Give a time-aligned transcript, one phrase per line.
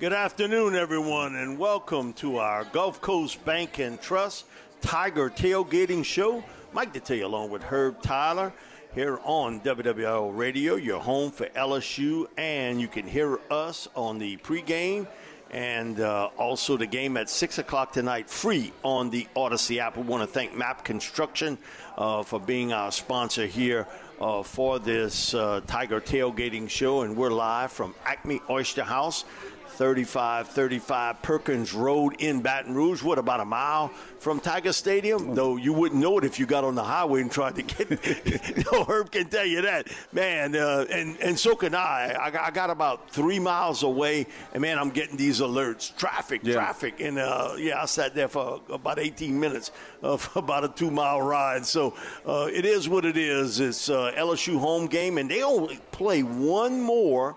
[0.00, 4.46] Good afternoon, everyone, and welcome to our Gulf Coast Bank and Trust
[4.80, 6.42] Tiger Tailgating Show.
[6.72, 8.50] Mike Detillier along with Herb Tyler
[8.94, 14.38] here on WWL Radio, your home for LSU, and you can hear us on the
[14.38, 15.06] pregame
[15.50, 19.98] and uh, also the game at 6 o'clock tonight free on the Odyssey app.
[19.98, 21.58] We want to thank Map Construction
[21.98, 23.86] uh, for being our sponsor here
[24.18, 29.26] uh, for this uh, Tiger Tailgating Show, and we're live from Acme Oyster House.
[29.70, 33.02] 3535 Perkins Road in Baton Rouge.
[33.02, 35.34] What, about a mile from Tiger Stadium?
[35.34, 37.90] Though you wouldn't know it if you got on the highway and tried to get.
[38.72, 40.54] no, Herb can tell you that, man.
[40.54, 42.14] Uh, and and so can I.
[42.18, 42.46] I.
[42.46, 46.54] I got about three miles away, and man, I'm getting these alerts: traffic, yeah.
[46.54, 49.70] traffic, and uh, yeah, I sat there for about 18 minutes
[50.02, 51.64] of about a two mile ride.
[51.64, 51.94] So
[52.26, 53.60] uh, it is what it is.
[53.60, 57.36] It's uh, LSU home game, and they only play one more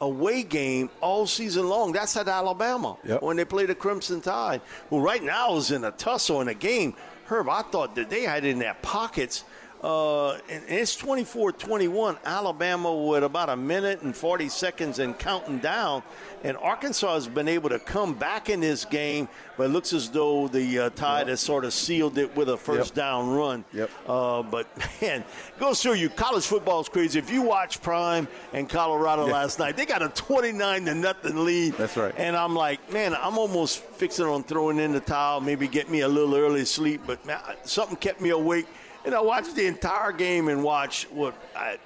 [0.00, 1.92] away game all season long.
[1.92, 3.22] That's at Alabama yep.
[3.22, 4.60] when they play the Crimson Tide.
[4.90, 6.94] Well, right now is in a tussle in a game.
[7.26, 9.44] Herb, I thought that they had in their pockets–
[9.84, 12.16] uh, and it's 24 21.
[12.24, 16.02] Alabama with about a minute and 40 seconds and counting down.
[16.42, 20.08] And Arkansas has been able to come back in this game, but it looks as
[20.08, 21.28] though the uh, Tide yep.
[21.28, 22.96] has sort of sealed it with a first yep.
[22.96, 23.64] down run.
[23.74, 23.90] Yep.
[24.06, 24.66] Uh, but,
[25.02, 25.22] man,
[25.58, 26.08] goes through you.
[26.08, 27.18] College football is crazy.
[27.18, 31.74] If you watch Prime and Colorado last night, they got a 29 to nothing lead.
[31.74, 32.14] That's right.
[32.16, 36.00] And I'm like, man, I'm almost fixing on throwing in the towel, maybe get me
[36.00, 38.66] a little early sleep, but man, something kept me awake
[39.04, 41.78] and I watched the entire game and watch what I,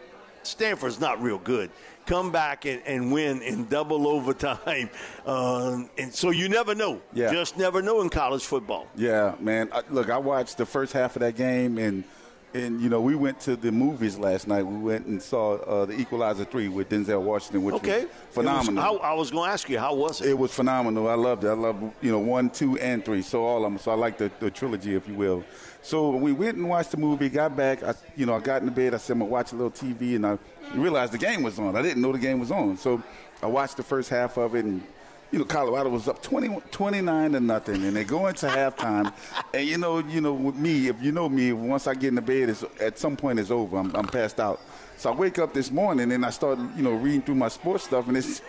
[0.42, 1.70] Stanford's not real good.
[2.06, 4.90] Come back and, and win in double overtime.
[5.26, 7.02] Uh, and so you never know.
[7.12, 7.30] Yeah.
[7.30, 8.86] Just never know in college football.
[8.96, 9.68] Yeah, man.
[9.70, 12.02] I, look, I watched the first half of that game and–
[12.54, 14.62] and you know, we went to the movies last night.
[14.62, 18.02] We went and saw uh, the Equalizer three with Denzel Washington, which okay.
[18.02, 18.94] was phenomenal.
[18.94, 20.30] Was, I, I was going to ask you, how was it?
[20.30, 21.08] It was phenomenal.
[21.08, 21.48] I loved it.
[21.48, 23.22] I loved you know one, two, and three.
[23.22, 23.78] So all of them.
[23.78, 25.44] So I like the, the trilogy, if you will.
[25.82, 27.28] So we went and watched the movie.
[27.28, 27.82] Got back.
[27.82, 28.94] I you know I got in the bed.
[28.94, 30.38] I said I'm gonna watch a little TV, and I
[30.74, 31.76] realized the game was on.
[31.76, 32.76] I didn't know the game was on.
[32.76, 33.02] So
[33.42, 34.82] I watched the first half of it and
[35.30, 39.12] you know, Colorado was up 20, 29 to nothing, and they go into halftime.
[39.52, 42.14] And you know, you know, with me, if you know me, once I get in
[42.14, 43.76] the bed, at some point it's over.
[43.76, 44.60] I'm, I'm passed out.
[44.96, 47.84] So I wake up this morning and I start, you know, reading through my sports
[47.84, 48.40] stuff, and it's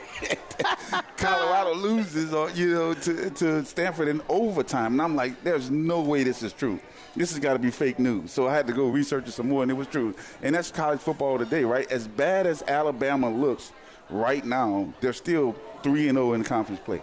[1.17, 6.01] Colorado loses, or you know, to, to Stanford in overtime, and I'm like, there's no
[6.01, 6.79] way this is true.
[7.15, 8.31] This has got to be fake news.
[8.31, 10.15] So I had to go research it some more, and it was true.
[10.41, 11.91] And that's college football today, right?
[11.91, 13.73] As bad as Alabama looks
[14.09, 17.01] right now, they're still three and zero oh in conference play,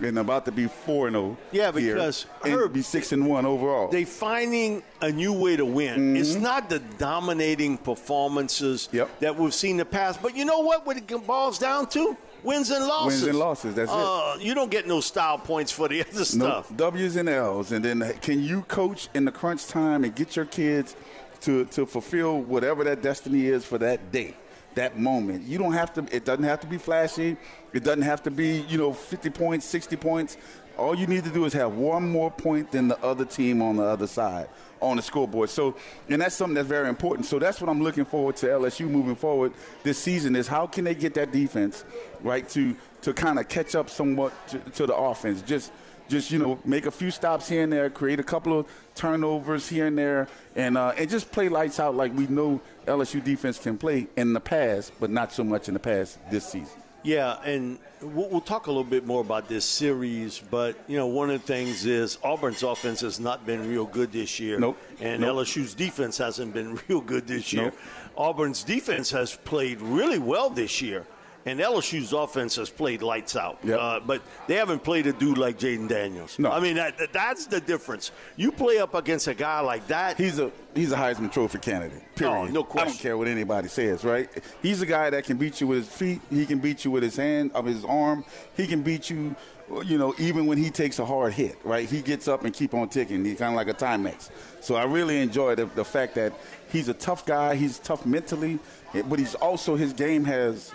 [0.00, 1.24] and about to be four and zero.
[1.24, 3.88] Oh yeah, because here, Herb, be six and one overall.
[3.88, 5.94] They finding a new way to win.
[5.94, 6.16] Mm-hmm.
[6.16, 9.20] It's not the dominating performances yep.
[9.20, 10.86] that we've seen in the past, but you know what?
[10.86, 12.16] What it boils down to.
[12.42, 13.22] Wins and losses.
[13.22, 13.74] Wins and losses.
[13.74, 14.42] That's uh, it.
[14.44, 16.70] You don't get no style points for the other stuff.
[16.70, 20.36] No, W's and L's, and then can you coach in the crunch time and get
[20.36, 20.96] your kids
[21.40, 24.34] to to fulfill whatever that destiny is for that day?
[24.76, 25.44] That moment.
[25.46, 26.06] You don't have to.
[26.14, 27.36] It doesn't have to be flashy.
[27.72, 30.36] It doesn't have to be you know 50 points, 60 points.
[30.78, 33.76] All you need to do is have one more point than the other team on
[33.76, 34.48] the other side
[34.80, 35.48] on the scoreboard.
[35.48, 35.74] So,
[36.08, 37.26] and that's something that's very important.
[37.26, 40.84] So that's what I'm looking forward to LSU moving forward this season is how can
[40.84, 41.84] they get that defense
[42.22, 45.42] right to to kind of catch up somewhat to, to the offense.
[45.42, 45.72] Just
[46.08, 48.66] just you know make a few stops here and there, create a couple of
[48.96, 53.22] turnovers here and there, and uh, and just play lights out like we know LSU
[53.22, 56.80] defense can play in the past, but not so much in the past this season.
[57.06, 61.06] Yeah, and we'll, we'll, talk a little bit more about this series, but you know,
[61.06, 64.58] one of the things is Auburn's offense has not been real good this year.
[64.58, 64.76] Nope.
[65.00, 65.36] And nope.
[65.36, 67.66] LSU's defense hasn't been real good this year.
[67.66, 67.78] Nope.
[68.16, 71.06] Auburn's defense has played really well this year.
[71.46, 73.78] And LSU's offense has played lights out, Yep.
[73.80, 76.38] uh, but they haven't played a dude like Jayden Daniels.
[76.40, 76.50] No.
[76.50, 78.10] I mean that, that- that's the difference.
[78.36, 80.16] You play up against a guy like that.
[80.18, 82.02] He's a he's a Heisman Trophy candidate.
[82.16, 82.34] Period.
[82.34, 82.88] Oh, no I question.
[82.94, 84.28] don't care what anybody says, right?
[84.60, 86.20] He's a guy that can beat you with his feet.
[86.30, 88.24] He can beat you with his hand, of his arm.
[88.56, 89.36] He can beat you,
[89.84, 91.88] you know, even when he takes a hard hit, right?
[91.88, 93.24] He gets up and keep on ticking.
[93.24, 94.30] He's kind of like a Timex.
[94.60, 96.32] So I really enjoy the, the fact that
[96.72, 97.54] he's a tough guy.
[97.54, 98.58] He's tough mentally,
[99.04, 100.72] but he's also his game has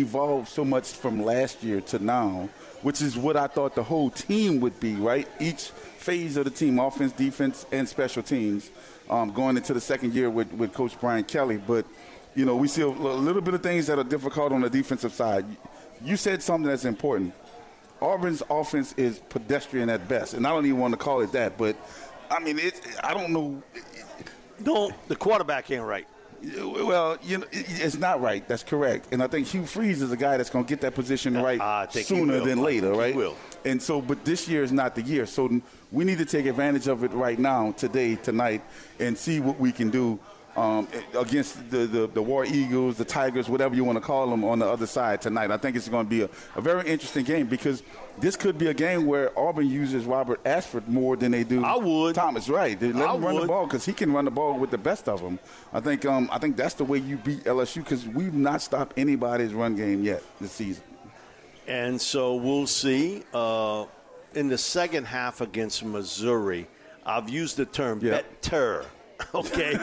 [0.00, 2.48] evolved so much from last year to now,
[2.82, 5.28] which is what I thought the whole team would be, right?
[5.40, 8.70] Each phase of the team, offense, defense, and special teams,
[9.10, 11.56] um, going into the second year with, with Coach Brian Kelly.
[11.56, 11.86] But,
[12.34, 15.12] you know, we see a, little bit of things that are difficult on the defensive
[15.12, 15.44] side.
[16.04, 17.34] You said something that's important.
[18.00, 21.56] Auburn's offense is pedestrian at best, and I don't even want to call it that,
[21.56, 21.76] but
[22.30, 23.62] I mean, it, I don't know.
[24.60, 26.06] no, the quarterback ain't right.
[26.54, 28.46] Well, you know, it's not right.
[28.46, 29.08] That's correct.
[29.12, 31.60] And I think Hugh Freeze is a guy that's going to get that position right
[31.60, 33.14] I think he sooner than later, right?
[33.14, 33.36] will.
[33.64, 35.26] And so, but this year is not the year.
[35.26, 35.60] So
[35.90, 38.62] we need to take advantage of it right now, today, tonight,
[39.00, 40.18] and see what we can do
[40.56, 40.88] um,
[41.18, 44.58] against the, the, the War Eagles, the Tigers, whatever you want to call them on
[44.58, 45.50] the other side tonight.
[45.50, 47.82] I think it's going to be a, a very interesting game because
[48.18, 51.76] this could be a game where Auburn uses Robert Ashford more than they do I
[51.76, 52.14] would.
[52.14, 52.48] Thomas.
[52.48, 52.78] Right.
[52.80, 54.78] They let I him run the ball because he can run the ball with the
[54.78, 55.38] best of them.
[55.72, 58.98] I think um, I think that's the way you beat LSU because we've not stopped
[58.98, 60.82] anybody's run game yet this season.
[61.66, 63.24] And so we'll see.
[63.34, 63.84] Uh,
[64.34, 66.66] in the second half against Missouri,
[67.04, 68.20] I've used the term Yeah.
[68.42, 68.84] better,
[69.34, 69.76] okay?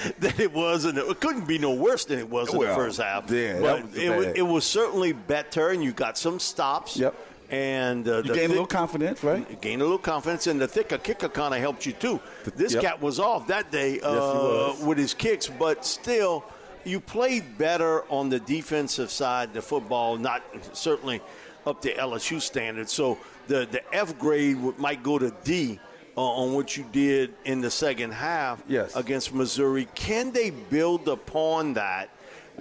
[0.18, 3.00] than it was, and it couldn't be no worse than it was in the first
[3.00, 3.30] half.
[3.30, 6.96] yeah, but was it, was, it was certainly better, and you got some stops.
[6.96, 7.14] Yep.
[7.50, 9.60] And uh, You the gain a little confidence, right?
[9.60, 12.20] gained a little confidence, and the thicker kicker kind of helped you too.
[12.54, 12.82] This Yep.
[12.82, 14.82] cat was off that day uh, was.
[14.84, 16.44] with his kicks, but still,
[16.84, 19.52] you played better on the defensive side.
[19.52, 20.42] The football, not
[20.74, 21.20] certainly
[21.66, 22.92] up to LSU standards.
[22.92, 23.18] So
[23.48, 25.80] the the F grade might go to D.
[26.16, 28.96] Uh, on what you did in the second half Yes.
[28.96, 32.10] against Missouri, can they build upon that?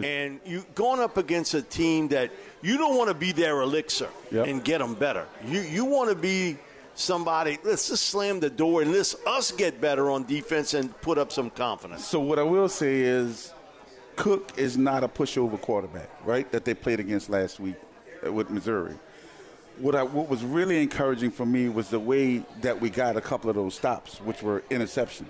[0.04, 2.31] And you going up against a team that
[2.62, 4.48] you don't want to be their elixir Yep.
[4.48, 5.25] and get them better.
[5.46, 6.57] You you want to be
[6.96, 7.57] somebody.
[7.63, 11.31] Let's just slam the door and let's us get better on defense and put up
[11.31, 12.06] some confidence.
[12.06, 13.52] So what I will say is,
[14.16, 16.50] Cook is not a pushover quarterback, right?
[16.52, 17.75] That they played against last week
[18.25, 18.94] uh, with Missouri.
[19.80, 23.22] What I what was really encouraging for me was the way that we got a
[23.22, 25.28] couple of those stops, which were interceptions.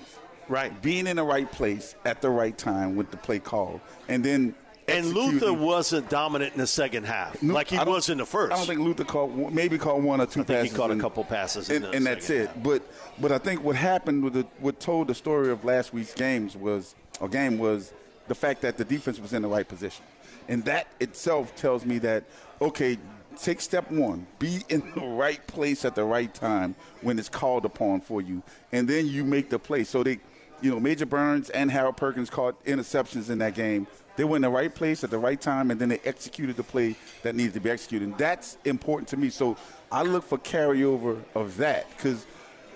[0.48, 0.82] Right.
[0.82, 4.56] Being in the right place at the right time with the play call, and then
[4.88, 8.26] And executing- Luther wasn't dominant in the second half, Nu- like he was in the
[8.26, 8.52] first.
[8.52, 10.78] I don't think Luther caught maybe caught one or two I think he passes.
[10.78, 12.48] caught a couple passes in and, and that's it.
[12.48, 12.64] half.
[12.64, 12.82] But
[13.22, 16.58] but I think what happened with the, what told the story of last week's games
[16.58, 17.94] was or game was
[18.28, 20.04] the fact that the defense was in the right position,
[20.48, 22.24] and that itself tells me that
[22.60, 22.98] okay.
[23.42, 24.28] Take step one.
[24.38, 28.44] Be in the right place at the right time when it's called upon for you,
[28.72, 29.84] and then you make the play.
[29.84, 30.20] So they,
[30.62, 33.88] you know, Major Burns and Harold Perkins caught interceptions in that game.
[34.18, 36.64] They were in the right place at the right time, and then they executed the
[36.64, 38.10] play that needed to be executed.
[38.10, 39.30] And that's important to me.
[39.30, 39.56] So
[39.90, 42.26] I look for carryover of that because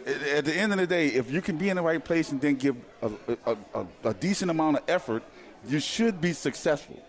[0.05, 2.39] at the end of the day, if you can be in the right place and
[2.39, 3.11] then give a,
[3.45, 5.23] a, a, a decent amount of effort,
[5.67, 7.01] you should be successful,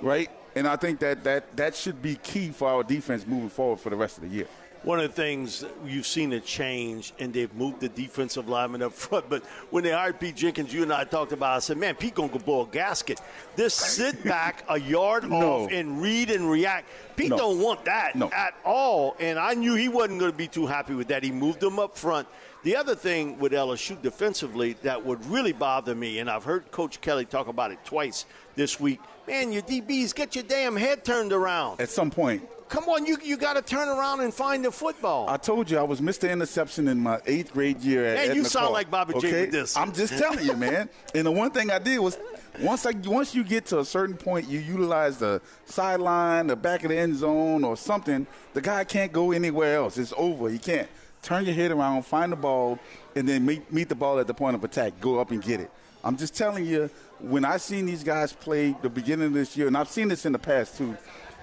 [0.00, 0.30] right?
[0.56, 3.90] And I think that, that that should be key for our defense moving forward for
[3.90, 4.46] the rest of the year.
[4.84, 8.92] One of the things you've seen a change, and they've moved the defensive lineman up
[8.92, 9.28] front.
[9.28, 11.56] But when they hired Pete Jenkins, you and I talked about.
[11.56, 13.20] I said, "Man, Pete gonna go blow a gasket.
[13.56, 15.64] This sit back a yard No.
[15.64, 16.88] off and read and react.
[17.16, 17.36] Pete No.
[17.36, 18.30] don't want that No.
[18.32, 19.16] at all.
[19.20, 21.22] And I knew he wasn't going to be too happy with that.
[21.22, 22.28] He moved them up front.
[22.62, 27.00] The other thing with LSU defensively that would really bother me, and I've heard Coach
[27.00, 29.00] Kelly talk about it twice this week.
[29.26, 31.80] Man, your DBs get your damn head turned around.
[31.80, 35.28] At some point, Come on, you you got to turn around and find the football.
[35.28, 36.30] I told you I was Mr.
[36.30, 39.52] Interception in my eighth grade year at Man, at you sound like Bobby J with
[39.52, 39.76] this.
[39.76, 40.88] I'm just telling you, man.
[41.14, 42.18] And the one thing I did was
[42.60, 46.82] once I once you get to a certain point, you utilize the sideline, the back
[46.82, 48.26] of the end zone, or something.
[48.54, 49.96] The guy can't go anywhere else.
[49.96, 50.48] It's over.
[50.48, 50.88] He can't
[51.22, 52.80] turn your head around, find the ball,
[53.14, 55.00] and then meet meet the ball at the point of attack.
[55.00, 55.70] Go up and get it.
[56.02, 59.66] I'm just telling you, when I seen these guys play the beginning of this year,
[59.66, 60.96] and I've seen this in the past too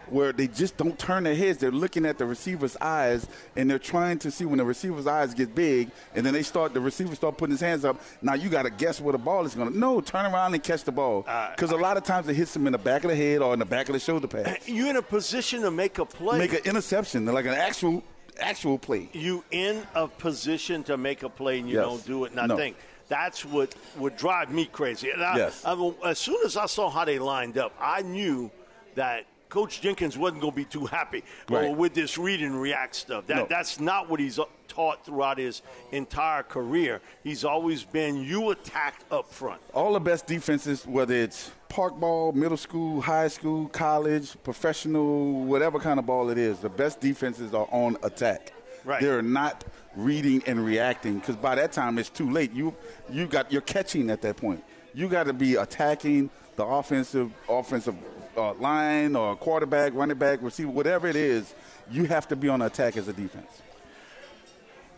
[0.10, 1.58] where they just don't turn their heads.
[1.60, 3.26] They're looking at the receiver's eyes
[3.56, 6.74] and they're trying to see when the receiver's eyes get big and then they start
[6.74, 8.00] the receiver start putting his hands up.
[8.22, 9.78] Now you got to guess where the ball is going to.
[9.80, 12.54] No, turn around and catch the ball Uh, because a lot of times it hits
[12.54, 14.60] them in the back of the head or in the back of the shoulder pad.
[14.66, 16.38] You're in a position to make a play.
[16.38, 18.04] Make an interception, like an actual
[18.42, 19.10] actual play.
[19.14, 21.86] you in a position to make a play and you Yes.
[21.86, 22.32] don't do it.
[22.32, 22.58] And I No.
[22.58, 22.76] think
[23.14, 25.12] that's what would drive me crazy.
[25.12, 25.64] And I, Yes.
[25.64, 25.74] I,
[26.06, 28.50] as soon as I saw how they lined up, I knew
[28.96, 31.78] that Coach Jenkins wasn't going to be too happy uh, Right.
[31.78, 33.28] with this read and react stuff.
[33.28, 33.46] That No.
[33.48, 37.02] that's not what he's uh, taught throughout his entire career.
[37.24, 39.62] He's always been you attack up front.
[39.76, 45.78] all the best defenses, whether it's park ball, middle school, high school, college, professional, whatever
[45.80, 48.54] kind of ball it is, the best defenses are on attack.
[48.84, 49.02] Right.
[49.02, 49.64] They're not
[49.96, 52.52] reading and reacting because by that time it's too late.
[52.54, 52.76] You
[53.10, 54.64] you got you're catching at that point.
[54.94, 57.96] You got to be attacking the offensive offensive
[58.38, 61.54] uh, line or quarterback, running back, receiver, whatever it is.
[61.92, 63.62] You have to be on attack as a defense.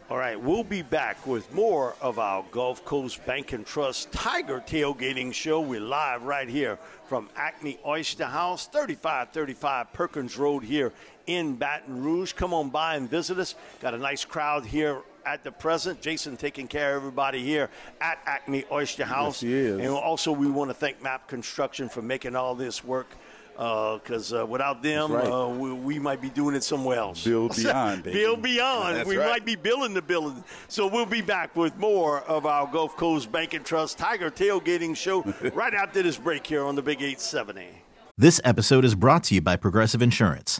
[0.07, 4.63] All right, we'll be back with more of our Gulf Coast Bank and Trust Tiger
[4.63, 5.61] Tailgating Show.
[5.61, 10.93] We're live right here from Acme Oyster House, 3535 Perkins Road here
[11.27, 12.33] in Baton Rouge.
[12.33, 13.55] Come on by and visit us.
[13.81, 16.01] Got a nice crowd here at the present.
[16.01, 19.41] Jason taking care of everybody here at Acme Oyster House.
[19.41, 19.79] he is.
[19.79, 23.07] And also, we want to thank MAP Construction for making all this work.
[23.53, 25.25] Because uh, without them, right.
[25.25, 27.23] uh, we, we might be doing it somewhere else.
[27.23, 28.19] Build beyond, baby.
[28.19, 28.97] Build beyond.
[28.97, 29.29] That's we right.
[29.29, 30.43] might be building the building.
[30.67, 34.93] So we'll be back with more of our Gulf Coast Bank and Trust Tiger Tailgating
[34.93, 35.21] Show
[35.53, 37.69] right after this break here on the Big 870.
[38.17, 40.59] This episode is brought to you by Progressive Insurance.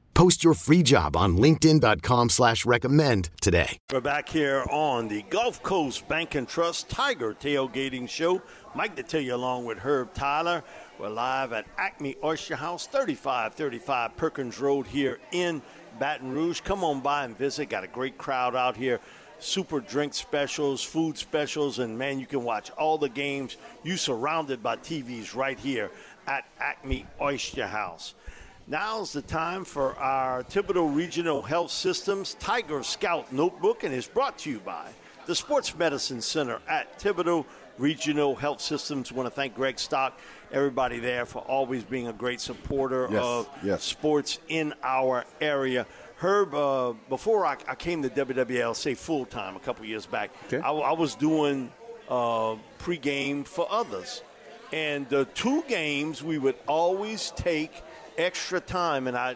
[0.13, 3.77] Post your free job on linkedin.com slash recommend today.
[3.91, 8.41] We're back here on the Gulf Coast Bank and Trust Tiger Tailgating Show.
[8.75, 10.63] Mike Detillier along with Herb Tyler.
[10.99, 15.61] We're live at Acme Oyster House, 3535 Perkins Road here in
[15.99, 16.61] Baton Rouge.
[16.61, 17.69] Come on by and visit.
[17.69, 18.99] Got a great crowd out here.
[19.39, 23.57] Super drink specials, food specials, and man, you can watch all the games.
[23.83, 25.89] You surrounded by TVs right here
[26.27, 28.13] at Acme Oyster House.
[28.67, 34.37] Now's the time for our Thibodaux Regional Health Systems Tiger Scout Notebook, and is brought
[34.39, 34.87] to you by
[35.25, 37.45] the Sports Medicine Center at Thibodaux
[37.77, 39.11] Regional Health Systems.
[39.11, 40.17] want to thank Greg Stock,
[40.51, 43.83] everybody there, for always being a great supporter Yes, of yes.
[43.83, 45.85] sports in our area.
[46.17, 50.29] Herb, uh, before I, I came to WWL, say full time a couple years back,
[50.45, 50.59] Okay.
[50.59, 51.71] I, I was doing
[52.07, 54.21] uh, pregame for others.
[54.71, 57.73] And the two games, we would always take
[58.21, 59.35] extra time, and I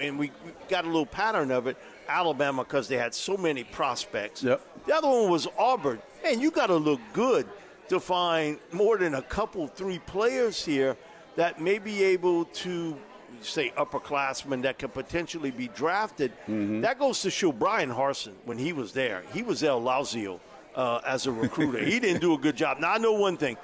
[0.00, 0.30] and we
[0.68, 1.76] got a little pattern of it.
[2.08, 4.42] Alabama, because they had so many prospects.
[4.42, 4.60] Yep.
[4.86, 6.00] The other one was Auburn.
[6.24, 7.46] And you got to look good
[7.88, 10.96] to find more than a couple, three players here
[11.36, 12.96] that may be able to
[13.40, 16.32] say upperclassmen that could potentially be drafted.
[16.46, 19.22] That goes to show Bryan Harsin when he was there.
[19.32, 20.40] He was El Lauzio
[20.74, 21.84] uh, as a recruiter.
[21.84, 22.78] he didn't do a good job.
[22.80, 23.56] Now I know one thing.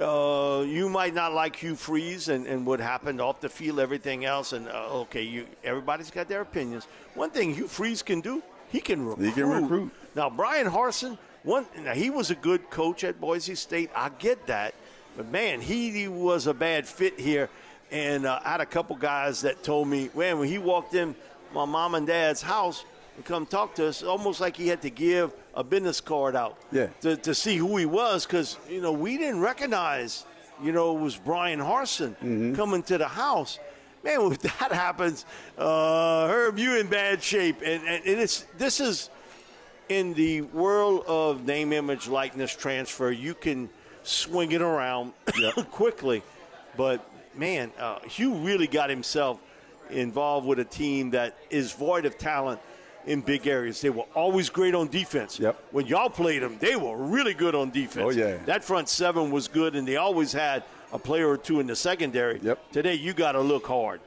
[0.00, 4.24] Uh, you might not like Hugh Freeze and, and what happened off the field, everything
[4.24, 6.86] else, and uh, okay, you everybody's got their opinions.
[7.14, 9.26] One thing Hugh Freeze can do, he can recruit.
[9.26, 9.90] He can recruit.
[10.14, 13.90] Now Bryan Harsin, one now he was a good coach at Boise State.
[13.92, 14.74] I get that,
[15.16, 17.50] but man, he, he was a bad fit here.
[17.90, 21.16] And uh, I had a couple guys that told me, man, when he walked in
[21.52, 22.84] my mom and dad's house
[23.18, 26.56] and come talk to us, almost like he had to give a business card out
[26.70, 26.86] Yeah.
[27.00, 30.24] to, to see who he was because, you know, we didn't recognize,
[30.62, 32.54] you know, it was Bryan Harsin Mm-hmm.
[32.54, 33.58] coming to the house.
[34.04, 35.24] Man, if that happens,
[35.58, 37.56] uh, Herb, you in bad shape.
[37.64, 39.10] And, and, and it's this is
[39.88, 43.10] in the world of name, image, likeness transfer.
[43.10, 43.68] You can
[44.04, 45.12] swing it around
[45.72, 46.22] quickly,
[46.76, 49.40] but man, uh, Hugh really got himself
[49.90, 52.60] involved with a team that is void of talent
[53.08, 53.80] in big areas.
[53.80, 55.40] They were always great on defense.
[55.40, 55.60] Yep.
[55.72, 58.06] When y'all played them, they were really good on defense.
[58.06, 58.36] Oh, yeah.
[58.44, 60.62] That front seven was good, and they always had
[60.92, 62.38] a player or two in the secondary.
[62.42, 62.72] Yep.
[62.72, 64.00] Today, you got to look hard.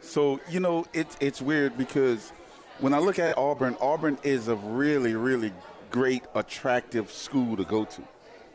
[0.00, 2.30] So you know, it's it's weird because
[2.78, 5.52] when I look at Auburn, Auburn is a really, really
[5.90, 8.02] great, attractive school to go to.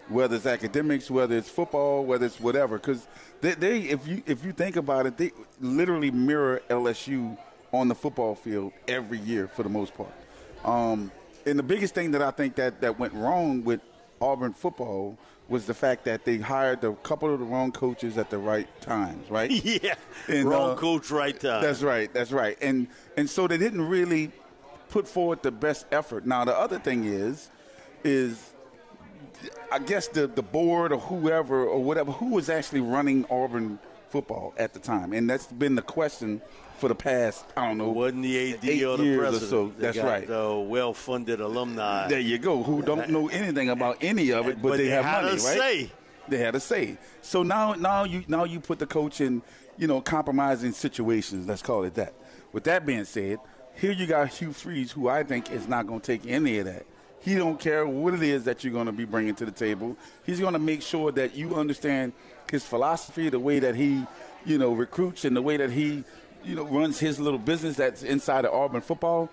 [0.09, 3.07] Whether it's academics, whether it's football, whether it's whatever, because
[3.41, 7.37] they, they, if you if you think about it, they literally mirror LSU
[7.71, 10.13] on the football field every year for the most part.
[10.63, 11.11] Um,
[11.45, 13.81] and the biggest thing that I think that that went wrong with
[14.21, 18.29] Auburn football was the fact that they hired a couple of the wrong coaches at
[18.29, 19.49] the right times, right?
[19.83, 19.95] yeah.
[20.27, 21.63] And, Wrong uh, coach, right time.
[21.63, 22.13] That's right.
[22.13, 22.57] That's right.
[22.61, 24.31] And and so they didn't really
[24.89, 26.25] put forward the best effort.
[26.25, 27.49] Now the other thing is,
[28.03, 28.51] is
[29.71, 34.53] I guess the the board or whoever or whatever who was actually running Auburn football
[34.57, 36.41] at the time, and that's been the question
[36.79, 37.89] for the past I don't know.
[37.89, 39.49] Wasn't the AD eight or the years or president?
[39.49, 39.67] so.
[39.77, 40.27] They That's got right.
[40.27, 42.07] The well-funded alumni.
[42.07, 42.63] There you go.
[42.63, 45.37] Who don't know anything about any of it, but, But they, they have had money,
[45.37, 45.57] a right?
[45.57, 45.91] say.
[46.27, 46.97] They had a say.
[47.21, 49.41] So now, now you now you put the coach in,
[49.77, 51.47] you know, compromising situations.
[51.47, 52.13] Let's call it that.
[52.51, 53.39] With that being said,
[53.75, 56.65] here you got Hugh Freeze, who I think is not going to take any of
[56.65, 56.85] that.
[57.21, 59.97] He don't care what it is that you're going to be bringing to the table.
[60.25, 62.13] He's going to make sure that you understand
[62.49, 64.03] his philosophy, the way that he,
[64.45, 66.03] you know, recruits, and the way that he,
[66.43, 69.29] you know, runs his little business that's inside of Auburn football.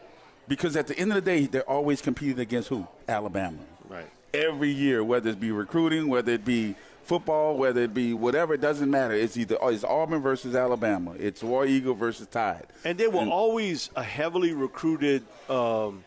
[0.48, 2.86] Because at the end of the day, they're always competing against who?
[3.08, 3.58] Alabama
[3.88, 4.06] Right.
[4.32, 8.60] every year, whether it be recruiting, whether it be football, whether it be whatever, it
[8.60, 9.14] doesn't matter.
[9.14, 11.14] It's either it's Auburn versus Alabama.
[11.18, 12.66] It's War Eagle versus Tide.
[12.84, 16.04] And they were always a heavily recruited, um,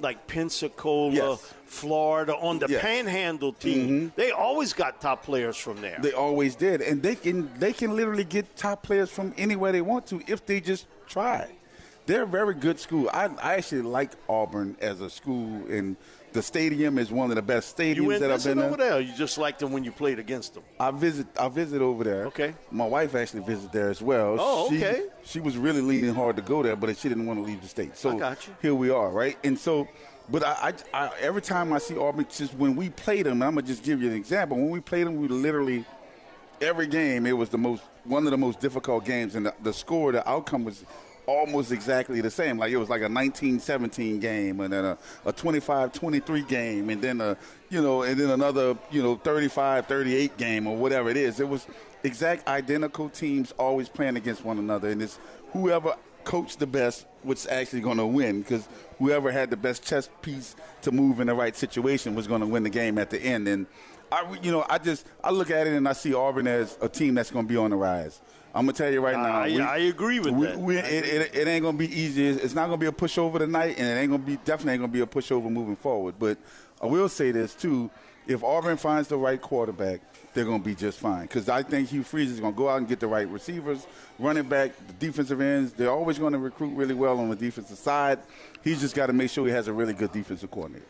[0.00, 1.54] like Pensacola, Yes.
[1.66, 2.82] Florida, on the Yes.
[2.82, 3.88] Panhandle team.
[3.88, 4.08] Mm-hmm.
[4.16, 5.98] They always got top players from there.
[6.00, 9.82] They always did, and they can they can literally get top players from anywhere they
[9.82, 11.50] want to if they just try.
[12.06, 13.08] They're a very good school.
[13.12, 15.96] I, I actually like Auburn as a school, and
[16.34, 18.78] the stadium is one of the best stadiums that I've been over in.
[18.80, 19.00] there.
[19.00, 20.64] You just liked them when you played against them.
[20.78, 22.26] I visit I visit over there.
[22.26, 22.54] Okay.
[22.70, 24.36] My wife actually visited there as well.
[24.38, 25.06] Oh, She- okay.
[25.24, 27.68] She was really leaning hard to go there, but she didn't want to leave the
[27.68, 27.96] state.
[27.96, 28.54] So I got you.
[28.60, 29.38] here we are, right?
[29.44, 29.88] And so,
[30.28, 33.54] but I, I, I every time I see Auburn, just when we played them, I'm
[33.54, 34.56] gonna just give you an example.
[34.56, 35.84] When we played them, we literally
[36.60, 39.72] every game it was the most one of the most difficult games, and the, the
[39.72, 40.84] score, the outcome was
[41.26, 42.58] almost exactly the same.
[42.58, 47.20] Like it was like a 19-17 game, and then a, a 25-23 game, and then
[47.20, 47.36] a
[47.70, 51.40] you know, and then another you know 35-38 game or whatever it is.
[51.40, 51.66] It was
[52.02, 55.18] exact identical teams always playing against one another, and it's
[55.52, 60.08] whoever coached the best was actually going to win because whoever had the best chess
[60.22, 63.20] piece to move in the right situation was going to win the game at the
[63.20, 63.46] end.
[63.46, 63.66] And
[64.10, 66.88] I, you know, I just I look at it and I see Auburn as a
[66.88, 68.20] team that's going to be on the rise.
[68.54, 69.40] I'm gonna tell you right now.
[69.40, 70.58] I- I agree with we, that.
[70.58, 72.28] we- it, it, it ain't gonna be easy.
[72.28, 74.92] It's not gonna be a pushover tonight, and it ain't gonna be definitely ain't gonna
[74.92, 76.14] be a pushover moving forward.
[76.18, 76.38] But
[76.80, 77.90] I will say this too:
[78.28, 80.00] if Auburn finds the right quarterback,
[80.34, 81.22] they're gonna be just fine.
[81.22, 83.86] Because I think Hugh Freeze is gonna go out and get the right receivers,
[84.20, 85.72] running back, the defensive ends.
[85.72, 88.20] They're always gonna recruit really well on the defensive side.
[88.62, 90.86] He's just got to make sure he has a really good defensive coordinator.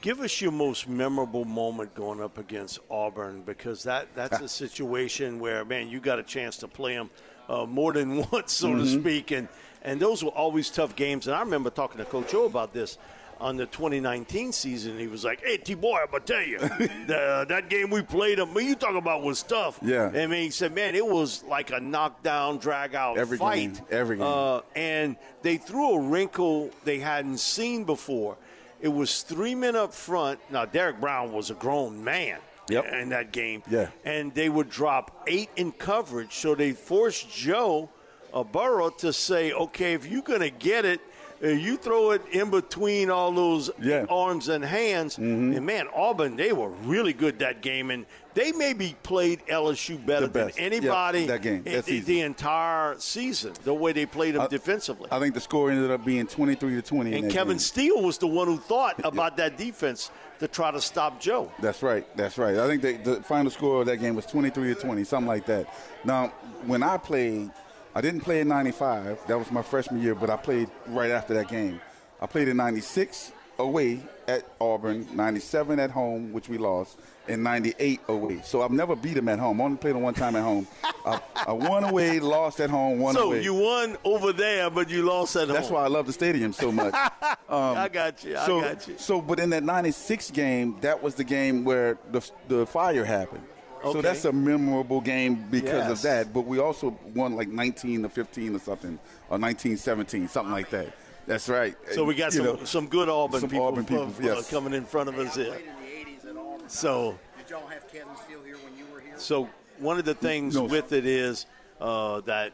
[0.00, 5.40] Give us your most memorable moment going up against Auburn because that, that's a situation
[5.40, 7.10] where, man, you got a chance to play them
[7.48, 9.32] uh, more than once, so to speak.
[9.32, 9.48] And,
[9.82, 11.26] and those were always tough games.
[11.26, 12.96] And I remember talking to Coach O about this
[13.40, 14.98] on the 2019 season.
[14.98, 16.58] He was like, hey, T-Boy, I'm going to tell you,
[17.06, 19.80] the, that game we played, I mean, you talk about was tough.
[19.82, 20.10] Yeah.
[20.14, 23.74] I mean, he said, man, it was like a knockdown, drag-out Every fight.
[23.74, 24.26] game, every game.
[24.26, 28.36] Uh, and they threw a wrinkle they hadn't seen before.
[28.80, 30.38] It was three men up front.
[30.50, 32.38] Now, Derrick Brown was a grown man
[32.70, 32.84] Yep.
[32.92, 33.62] in that game.
[33.70, 33.88] Yeah.
[34.04, 36.34] And they would drop eight in coverage.
[36.34, 37.88] So they forced Joe
[38.32, 41.00] uh, Burrow to say, okay, if you're going to get it,
[41.42, 44.02] you throw it in between all those Yeah.
[44.02, 44.12] Mm-hmm.
[44.12, 45.18] arms and hands.
[45.18, 47.90] And man, Auburn, they were really good that game.
[47.90, 53.52] And they maybe played LSU better than anybody that game, in- the, the entire season,
[53.64, 55.08] the way they played them defensively.
[55.10, 57.12] I think the score ended up being 23 to 20.
[57.12, 57.58] in and Kevin game.
[57.58, 61.50] Steele was the one who thought about that defense to try to stop Joe.
[61.60, 62.06] That's right.
[62.16, 62.56] That's right.
[62.58, 65.46] I think the, the final score of that game was 23 to 20, something like
[65.46, 65.74] that.
[66.04, 66.28] Now,
[66.66, 67.50] when I played,
[67.98, 69.26] I didn't play in '95.
[69.26, 71.80] That was my freshman year, but I played right after that game.
[72.20, 77.98] I played in '96 away at Auburn, 97 at home, which we lost, and 98
[78.06, 78.40] away.
[78.44, 79.60] So I've never beat them at home.
[79.60, 80.68] I only played them one time at home.
[81.04, 83.38] I, I won away, lost at home, won so away.
[83.38, 85.56] So you won over there, but you lost at That's home.
[85.56, 86.94] That's why I love the stadium so much.
[87.48, 88.36] Um, I got you.
[88.36, 88.98] I so, got you.
[88.98, 93.42] So, but in that 96 game, that was the game where the, the fire happened.
[93.84, 93.92] Okay.
[93.92, 95.90] So that's a memorable game because Yes.
[95.90, 96.32] of that.
[96.32, 98.98] But we also won like 19 to 15 or something,
[99.30, 100.92] or 19 17, something like that.
[101.26, 101.76] That's right.
[101.92, 104.34] So we got You some know, some good Auburn some people, Auburn from- people, uh,
[104.36, 104.50] yes.
[104.50, 105.46] coming in front of us here.
[105.52, 106.68] Played in the 80s at Auburn.
[106.68, 109.12] So Did y'all have Kevin Steele here when you were here?
[109.18, 110.64] so one of the things No.
[110.64, 111.46] with it is
[111.80, 112.52] uh, that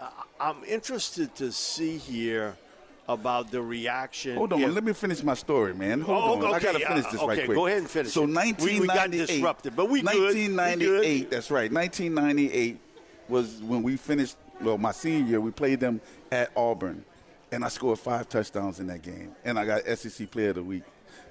[0.00, 2.56] I- I'm interested to see here
[3.08, 4.36] about the reaction.
[4.36, 6.00] Hold on, let me finish my story, man.
[6.02, 7.56] Hold Oh, on, I gotta finish uh, this okay, right quick.
[7.56, 8.26] go ahead and finish So it.
[8.26, 10.12] We- we 1998, got disrupted, but we good.
[10.14, 11.30] We 1998, good.
[11.30, 11.72] that's right.
[11.72, 12.78] 1998
[13.28, 14.36] was when we finished.
[14.60, 17.04] Well, my senior year, we played them at Auburn,
[17.50, 20.62] and I scored five touchdowns in that game, and I got SEC Player of the
[20.62, 20.84] Week.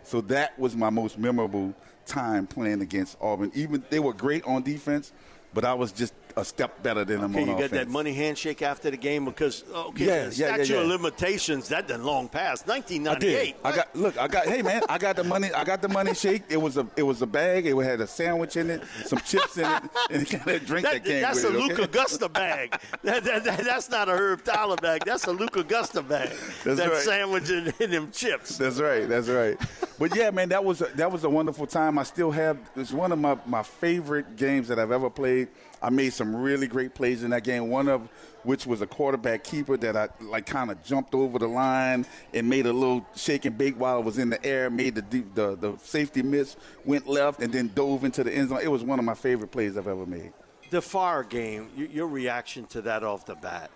[0.04, 1.74] So that was my most memorable
[2.06, 3.52] time playing against Auburn.
[3.56, 5.14] Even they were great on defense,
[5.54, 8.14] but I was just a step better than them Okay, on you got that money
[8.14, 12.04] handshake after the game because okay, Yeah, the yeah, yeah, statute of limitations that done
[12.04, 12.68] long past.
[12.68, 13.46] I 1998.
[13.46, 13.56] did.
[13.64, 14.18] I got look.
[14.18, 14.46] I got.
[14.48, 15.52] Hey man, I got the money.
[15.54, 16.44] I got the money shake.
[16.50, 16.88] It was a.
[16.96, 17.66] It was a bag.
[17.66, 21.04] It had a sandwich in it, some chips in it, and it of drink that,
[21.04, 21.62] That, came that's with a it.
[21.62, 21.92] Luca okay?
[21.92, 22.80] Gusta bag.
[23.04, 25.04] That, that, that- that's not a Herb Tyler bag.
[25.06, 26.30] That's a Luca Gusta bag.
[26.64, 27.02] That's that right.
[27.02, 28.58] sandwich and, and them chips.
[28.58, 29.08] That's right.
[29.10, 29.58] That's right.
[29.98, 31.98] But yeah, man, that was a, that was a wonderful time.
[31.98, 32.58] I still have.
[32.76, 35.48] It's one of my my favorite games that I've ever played.
[35.82, 37.70] I made some really great plays in that game.
[37.70, 38.08] One of
[38.44, 42.48] which was a quarterback keeper that I like kind of jumped over the line and
[42.50, 44.70] made a little shake and bake while it was in the air.
[44.70, 48.50] Made the deep, the the safety miss, went left, and then dove into the end
[48.50, 48.60] zone.
[48.64, 50.34] It was one of my favorite plays I've ever made.
[50.70, 51.70] The fire game.
[51.76, 53.70] Your reaction to that off the bat.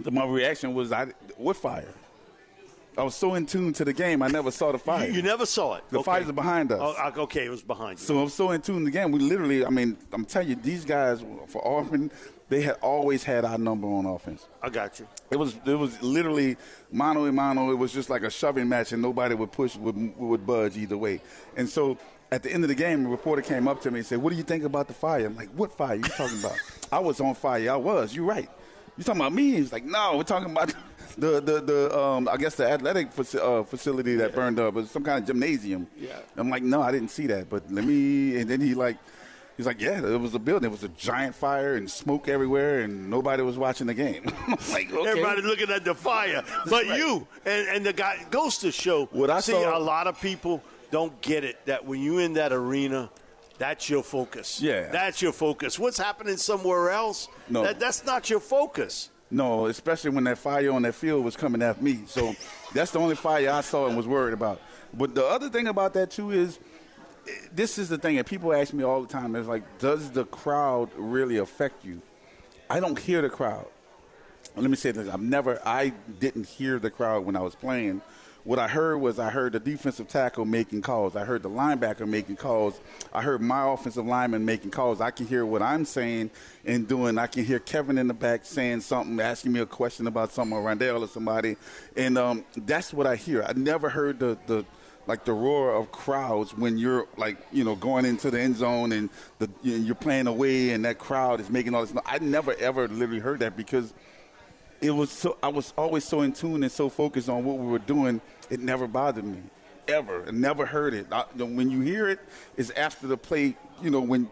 [0.00, 1.92] The- My reaction was, I what fire?
[2.98, 5.06] I was so in tune to the game, I never saw the fire.
[5.06, 5.84] You, you never saw it.
[5.90, 6.04] The okay.
[6.04, 6.80] fires are behind us.
[6.80, 8.04] Oh, okay, it was behind you.
[8.04, 9.12] So I'm so in tune to the game.
[9.12, 12.10] We literally, I mean, I'm telling you, these guys for Auburn,
[12.48, 14.46] they had always had our number on offense.
[14.62, 15.06] I got you.
[15.30, 16.56] It was it was literally
[16.90, 17.70] mano a mano.
[17.70, 20.96] It was just like a shoving match, and nobody would push would would budge either
[20.96, 21.20] way.
[21.56, 21.98] And so
[22.30, 24.30] at the end of the game, a reporter came up to me and said, "What
[24.30, 26.56] do you think about the fire?" I'm like, "What fire you talking about?"
[26.92, 27.70] I was on fire.
[27.70, 28.14] I was.
[28.14, 28.48] You're right.
[28.96, 29.52] You talking about me?
[29.52, 30.72] He's like, "No, we're talking about."
[31.14, 34.68] The, the, the um, I guess the athletic faci- uh, facility that burned up.
[34.68, 35.86] It was some kind of gymnasium.
[35.96, 36.18] Yeah.
[36.36, 37.48] I'm like, no, I didn't see that.
[37.48, 38.38] But let me.
[38.38, 38.96] And then he like,
[39.56, 40.68] he's like, yeah, it was a building.
[40.68, 44.22] It was a giant fire and smoke everywhere, and nobody was watching the game.
[44.46, 45.08] I'm like, okay.
[45.08, 46.98] Everybody looking at the fire, but right.
[46.98, 49.06] you and, and the guy goes to show.
[49.06, 52.34] What I see, saw- a lot of people don't get it that when you in
[52.34, 53.10] that arena,
[53.58, 54.60] that's your focus.
[54.60, 54.88] Yeah.
[54.90, 55.78] that's your focus.
[55.78, 57.28] What's happening somewhere else?
[57.48, 57.62] No.
[57.62, 59.10] that, that's not your focus.
[59.30, 62.00] No, especially when that fire on that field was coming at me.
[62.06, 62.34] So
[62.72, 64.60] that's the only fire I saw and was worried about.
[64.94, 66.58] But the other thing about that too is,
[67.52, 69.34] this is the thing, and people ask me all the time.
[69.34, 72.00] Is like, does the crowd really affect you?
[72.70, 73.66] I don't hear the crowd.
[74.54, 78.00] Let me say this: I've never, I didn't hear the crowd when I was playing.
[78.46, 81.16] What I heard was I heard the defensive tackle making calls.
[81.16, 82.78] I heard the linebacker making calls.
[83.12, 85.00] I heard my offensive lineman making calls.
[85.00, 86.30] I can hear what I'm saying
[86.64, 87.18] and doing.
[87.18, 90.56] I can hear Kevin in the back saying something, asking me a question about something,
[90.56, 91.56] or Rondell or somebody,
[91.96, 93.42] and um, that's what I hear.
[93.42, 94.64] I never heard the the
[95.08, 98.92] like the roar of crowds when you're like you know going into the end zone
[98.92, 101.92] and the you're playing away and that crowd is making all this.
[102.06, 103.92] I never ever literally heard that because
[104.80, 107.66] it was so I was always so in tune and so focused on what we
[107.66, 108.20] were doing.
[108.50, 109.38] It never bothered me,
[109.88, 110.24] ever.
[110.26, 111.06] I never heard it.
[111.12, 112.20] I, when you hear it,
[112.56, 113.56] it's after the play.
[113.82, 114.30] You know when.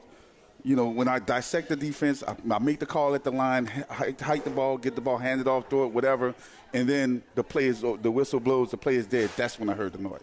[0.66, 3.66] You know, when I dissect the defense, I, I make the call at the line,
[3.90, 6.34] hike, the ball, get the ball handed off, throw it, whatever,
[6.72, 9.28] and then the play is the whistle blows, the play is dead.
[9.36, 10.22] That's when I heard the noise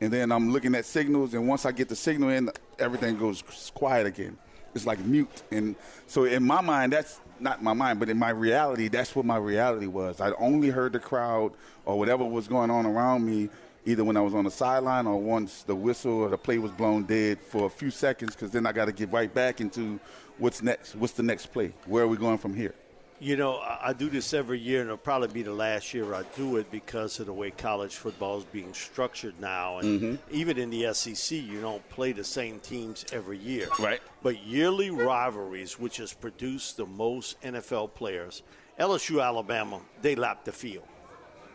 [0.00, 3.42] and then I'm looking at signals, and once I get the signal in, everything goes
[3.74, 4.36] quiet again.
[4.74, 5.74] It's like mute, and
[6.06, 9.36] so in my mind, that's not my mind, but in my reality, that's what my
[9.36, 10.20] reality was.
[10.20, 11.52] I only heard the crowd
[11.84, 13.48] or whatever was going on around me,
[13.84, 16.72] either when I was on the sideline or once the whistle or the play was
[16.72, 20.00] blown dead for a few seconds, because then I got to get right back into
[20.38, 20.96] what's next.
[20.96, 21.72] What's the next play?
[21.86, 22.74] Where are we going from here?
[23.18, 26.22] You know, I, do this every year, and it'll probably be the last year I
[26.36, 29.78] do it because of the way college football is being structured now.
[29.78, 30.36] And Mm-hmm.
[30.36, 33.68] even in the SEC, you don't play the same teams every year.
[33.78, 34.00] Right.
[34.22, 38.42] But yearly rivalries, which has produced the most NFL players,
[38.78, 40.84] LSU, Alabama, they lap the field.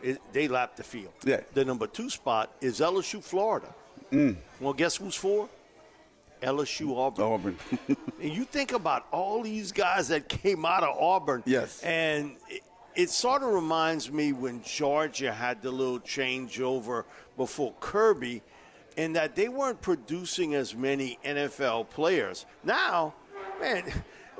[0.02, 1.14] It, they lap the field.
[1.24, 1.42] Yeah.
[1.54, 3.72] The number two spot is LSU, Florida.
[4.60, 5.48] Well, guess who's four?
[6.42, 7.26] LSU Auburn.
[7.26, 7.58] Auburn.
[8.22, 11.44] and you think about all these guys that came out of Auburn.
[11.46, 11.82] Yes.
[11.84, 12.64] And it,
[12.96, 17.06] it sort of reminds me when Georgia had the little changeover
[17.38, 18.42] before Kirby,
[18.98, 22.46] and that they weren't producing as many NFL players.
[22.64, 23.14] Now,
[23.60, 23.84] man,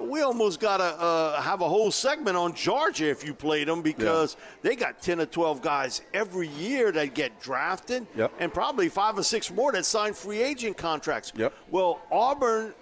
[0.08, 3.82] we almost got to uh, have a whole segment on Georgia if you played them
[3.82, 4.70] because yeah.
[4.70, 8.32] they got 10 or 12 guys every year that get drafted yep.
[8.40, 11.32] and probably five or six more that sign free agent contracts.
[11.36, 11.54] Yep.
[11.70, 12.74] Well, Auburn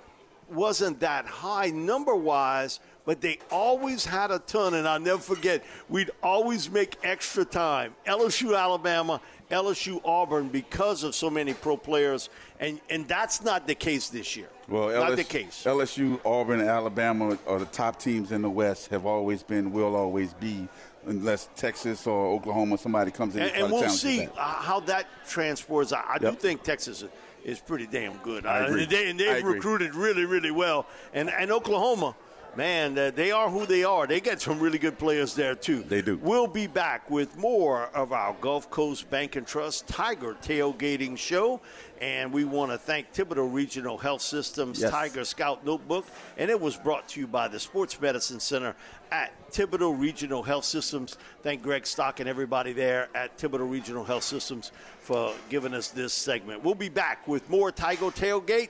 [0.50, 4.74] wasn't that high number wise, but they always had a ton.
[4.74, 7.96] And I'll never forget, we'd always make extra time.
[8.08, 12.30] LSU, Alabama, LSU, Auburn, because of so many pro players.
[12.60, 14.50] And, and that's not the case this year.
[14.70, 15.64] Well, not LSU, the case.
[15.66, 20.34] LSU, Auburn, Alabama are the top teams in the West, have always been, will always
[20.34, 20.68] be,
[21.06, 24.36] unless Texas or Oklahoma, somebody comes in and, and, and we'll see that.
[24.36, 25.92] how that transports.
[25.92, 26.22] I, I yep.
[26.22, 27.04] do think Texas
[27.44, 28.46] is pretty damn good.
[28.46, 28.84] I agree.
[28.84, 30.86] Uh, they, and they've recruited really, really well.
[31.14, 32.16] And, and Oklahoma–
[32.56, 34.08] man, uh, they are who they are.
[34.08, 35.84] They get some really good players there, too.
[35.84, 36.18] They do.
[36.18, 41.62] We'll be back with more of our Gulf Coast Bank and Trust Tiger Tailgating Show.
[42.02, 44.90] And we want to thank Thibodaux Regional Health Systems yes.
[44.90, 46.06] Tiger Scout Notebook.
[46.38, 48.74] And it was brought to you by the Sports Medicine Center
[49.12, 51.18] at Thibodaux Regional Health Systems.
[51.44, 56.14] Thank Greg Stock and everybody there at Thibodaux Regional Health Systems for giving us this
[56.14, 56.64] segment.
[56.64, 58.70] We'll be back with more Tiger Tailgate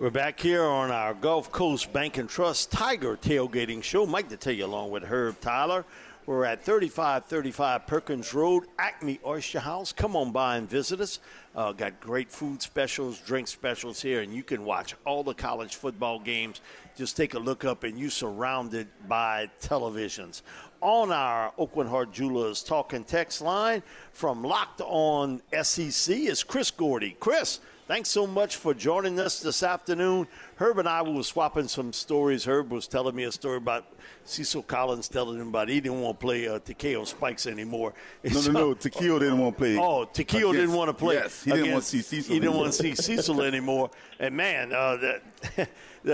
[0.00, 4.04] We're back here on our Gulf Coast Bank and Trust Tiger Tailgating Show.
[4.06, 5.84] Mike Detillier along with Herb Tyler.
[6.26, 9.92] We're at 3535 Perkins Road, Acme Oyster House.
[9.92, 11.20] Come on by and visit us.
[11.54, 15.76] Uh, got great food specials, drink specials here, and you can watch all the college
[15.76, 16.60] football games.
[16.96, 20.42] Just take a look up, and you're surrounded by televisions.
[20.80, 23.80] On our Aucoin Hart Jewelers talking text line
[24.12, 27.16] from Locked On SEC is Chris Gordy.
[27.20, 30.26] Chris, Thanks so much for joining us this afternoon.
[30.56, 32.42] Herb and I were swapping some stories.
[32.42, 33.84] Herb was telling me a story about
[34.24, 37.92] Cecil Collins telling him about he didn't want to play uh, Spikes anymore.
[38.22, 38.74] No, no, no.
[38.74, 39.76] Takeo didn't want to play.
[39.76, 41.16] Oh, Takeo didn't want to play.
[41.16, 42.32] Yes, he didn't want to see Cecil.
[42.32, 42.62] He didn't anymore.
[42.62, 43.90] want to see Cecil anymore.
[44.18, 45.18] And man, uh,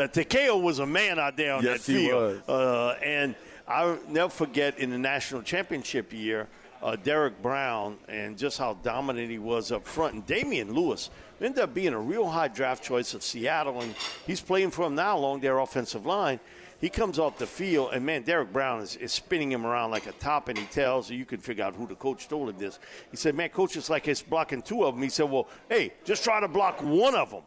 [0.08, 2.42] Takeo was a man out there on yes, that he field.
[2.48, 2.48] Was.
[2.48, 3.36] Uh, and
[3.68, 6.48] I'll never forget in the national championship year.
[6.82, 10.14] Uh, Derrick Brown and just how dominant he was up front.
[10.14, 13.94] And Damien Lewis ended up being a real high draft choice of Seattle, and
[14.26, 16.40] he's playing for them now along their offensive line.
[16.80, 20.06] He comes off the field, and man, Derrick Brown is, is spinning him around like
[20.06, 22.78] a top, and he tells you can figure out who the coach told him this.
[23.10, 25.92] He said, "Man, coach, it's like it's blocking two of them." He said, "Well, hey,
[26.04, 27.42] just try to block one of them."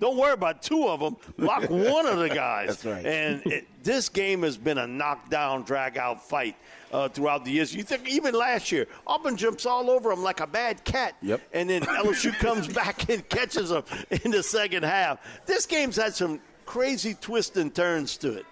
[0.00, 1.16] Don't worry about two of them.
[1.36, 2.68] Block one of the guys.
[2.68, 3.06] That's right.
[3.06, 6.56] And it, this game has been a knockdown, drag-out fight
[6.92, 7.74] uh, throughout the years.
[7.74, 11.14] You think even last year, Auburn jumps all over them like a bad cat.
[11.22, 11.40] Yep.
[11.52, 15.18] And then LSU comes back and catches them in the second half.
[15.46, 18.46] This game's had some crazy twists and turns to it.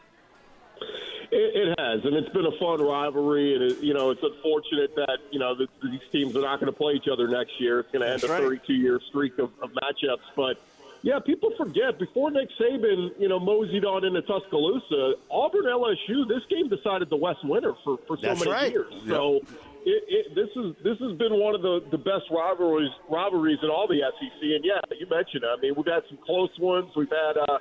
[1.31, 3.55] It, it has, and it's been a fun rivalry.
[3.55, 6.73] And it, you know, it's unfortunate that you know the, these teams are not going
[6.73, 7.81] to play each other next year.
[7.81, 10.25] It's going to end That's a 32-year streak of, of matchups.
[10.35, 10.61] But
[11.07, 16.27] yeah, people forget before Nick Saban, you know, moseyed on into Tuscaloosa, Auburn LSU.
[16.29, 18.73] This game decided the West winner for for so That's many right.
[18.73, 18.93] years.
[19.09, 19.41] So.
[19.89, 23.71] It, it, this is this has been one of the, the best rivalries rivalries in
[23.71, 25.45] all the SEC, and yeah, you mentioned.
[25.45, 25.47] it.
[25.47, 26.91] I mean, we've had some close ones.
[26.97, 27.59] We've had, uh,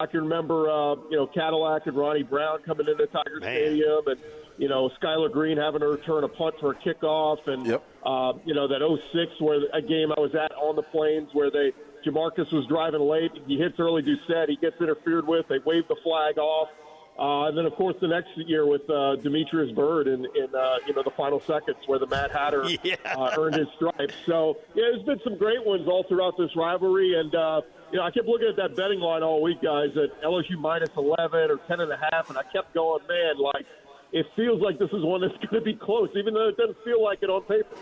[0.00, 3.50] I can remember, uh, you know, Cadillac and Ronnie Brown coming into Tiger Man.
[3.58, 4.20] Stadium, and
[4.56, 7.82] you know, Skyler Green having to return a punt for a kickoff, and Yep.
[8.06, 8.78] uh, you know that
[9.12, 11.72] 06 where a game I was at on the plains where they
[12.04, 15.96] Jamarcus was driving late, he hits Early Doucet, he gets interfered with, they wave the
[16.02, 16.68] flag off.
[17.16, 20.76] Uh, and then, of course, the next year with uh, Demetrius Byrd in, in uh,
[20.84, 22.96] you know the final seconds where the Mad Hatter yeah.
[23.04, 24.14] uh, earned his stripes.
[24.26, 27.60] So yeah, there's been some great ones all throughout this rivalry, and uh,
[27.92, 30.90] you know I kept looking at that betting line all week, guys, at LSU minus
[30.96, 33.64] 11 or 10 and a half, and I kept going, man, like
[34.10, 36.78] it feels like this is one that's going to be close, even though it doesn't
[36.84, 37.76] feel like it on paper.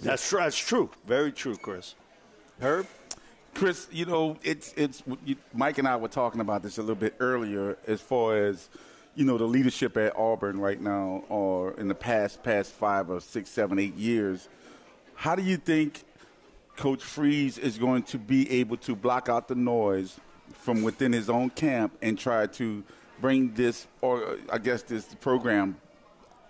[0.00, 0.38] That's true.
[0.38, 0.90] That's true.
[1.06, 1.96] Very true, Chris.
[2.60, 2.86] Herb.
[3.56, 6.94] Chris, you know, it's it's you, Mike and I were talking about this a little
[6.94, 8.68] bit earlier as far as
[9.14, 13.18] you know the leadership at Auburn right now, or in the past past five or
[13.18, 14.50] six, seven, eight years.
[15.14, 16.04] How do you think
[16.76, 20.20] Coach Freeze is going to be able to block out the noise
[20.52, 22.84] from within his own camp and try to
[23.22, 25.78] bring this, or I guess this program,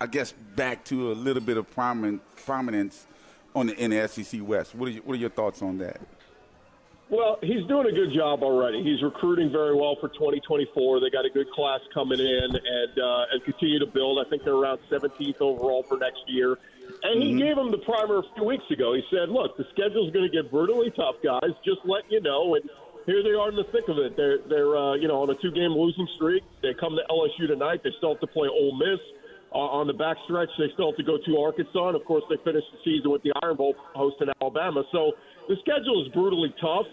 [0.00, 3.06] I guess back to a little bit of prominence
[3.54, 4.74] on the in SEC West?
[4.74, 6.00] What are, you, what are your thoughts on that?
[7.08, 8.82] Well, he's doing a good job already.
[8.82, 11.00] He's recruiting very well for 2024.
[11.00, 14.18] They got a good class coming in and uh, and continue to build.
[14.18, 16.58] I think they're around 17th overall for next year.
[17.02, 17.38] And he mm-hmm.
[17.38, 18.94] gave them the primer a few weeks ago.
[18.94, 21.54] He said, "Look, the schedule's going to get brutally tough, guys.
[21.64, 22.68] Just let you know." And
[23.06, 24.16] here they are in the thick of it.
[24.16, 26.42] They're they're uh, you know on a two-game losing streak.
[26.60, 27.82] They come to LSU tonight.
[27.84, 28.98] They still have to play Ole Miss.
[29.56, 31.88] On the backstretch, they still have to go to Arkansas.
[31.88, 34.84] And of course, they finished the season with the Iron Bowl hosting Alabama.
[34.92, 35.12] So
[35.48, 36.86] the schedule is brutally tough.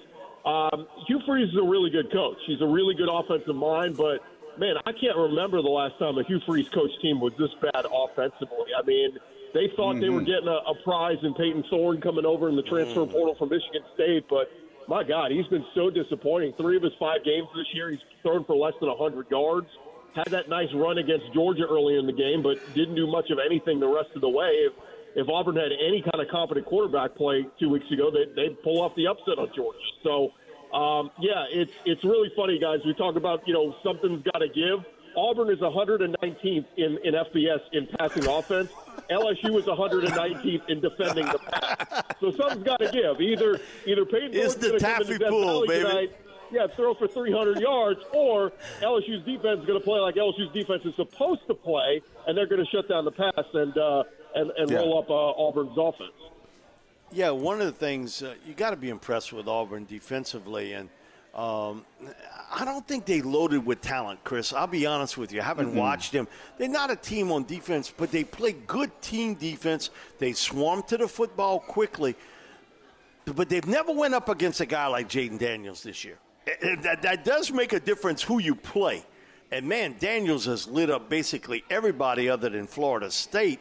[0.45, 2.38] Um, Hugh Freeze is a really good coach.
[2.47, 4.19] He's a really good offensive mind, but
[4.58, 7.86] man, I can't remember the last time a Hugh Freeze coach team was this bad
[7.88, 8.71] offensively.
[8.78, 9.17] I mean,
[9.54, 10.02] they thought mm-hmm.
[10.02, 10.32] they were mm-hmm.
[10.32, 13.12] getting a, a prize in Payton Thorne coming over in the transfer mm.
[13.12, 14.52] portal from Michigan State, but
[14.88, 16.54] my God, he's been so disappointing.
[16.58, 19.67] Three of his five games this year, he's thrown for less than 100 yards.
[20.15, 23.39] Had that nice run against Georgia early in the game, but didn't do much of
[23.43, 24.45] anything the rest of the way.
[24.45, 24.73] If,
[25.15, 28.82] if Auburn had any kind of competent quarterback play two weeks ago, they, they'd pull
[28.82, 29.80] off the upset on Georgia.
[30.04, 30.32] So,
[30.76, 32.80] um, yeah, it's it's really funny, guys.
[32.86, 34.86] We talk about you know something's got to give.
[35.15, 38.71] Auburn is 119th in, in FBS in passing offense.
[39.10, 42.04] LSU is 119th in defending the pass.
[42.19, 43.21] So something's got to give.
[43.21, 45.84] Either either Payton it's the taffy pool, baby.
[45.84, 46.15] Tonight,
[46.54, 50.86] yeah, throw for 300 yards, or LSU's defense is going to play like LSU's defense
[50.86, 54.04] is supposed to play, and they're going to shut down the pass and uh,
[54.36, 54.78] and, and yeah.
[54.78, 56.12] roll up uh, Auburn's offense.
[57.12, 60.89] Yeah, one of the things uh, you got to be impressed with Auburn defensively, and
[61.34, 61.86] um,
[62.52, 64.54] I don't think they loaded with talent, Chris.
[64.54, 65.42] I'll be honest with you.
[65.42, 65.78] I haven't mm-hmm.
[65.78, 66.28] watched them.
[66.58, 69.89] They're not a team on defense, but they play good team defense.
[70.20, 72.16] They swarm to the football quickly,
[73.26, 76.18] but they've never went up against a guy like Jayden Daniels this year.
[76.82, 79.06] That, that does make a difference who you play.
[79.51, 83.60] And man, Daniels has lit up basically everybody other than Florida State.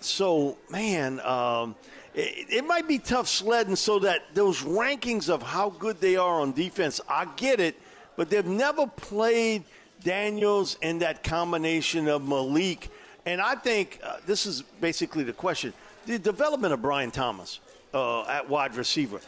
[0.00, 1.76] So, man, um,
[2.14, 6.40] it, it, might be tough sledding so that those rankings of how good they are
[6.40, 7.76] on defense, I get it,
[8.16, 9.62] but they've never played
[10.02, 12.90] Daniels and that combination of Malik.
[13.26, 15.72] And I think uh, this is basically the question
[16.06, 17.60] the development of Brian Thomas
[17.94, 19.20] uh, at wide receiver.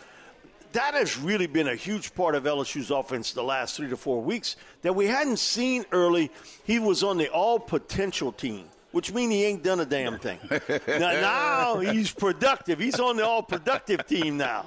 [0.73, 4.23] That has really been a huge part of LSU's offense the last three to four
[4.23, 6.31] weeks that we hadn't seen early.
[6.65, 10.39] He was on the all potential team which means he ain't done a damn thing.
[10.87, 12.79] now, now he's productive.
[12.79, 14.67] He's on the all productive team now.